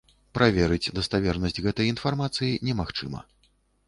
Праверыць 0.35 0.93
даставернасць 0.99 1.59
гэтай 1.65 1.89
інфармацыі 1.95 2.57
немагчыма. 2.71 3.21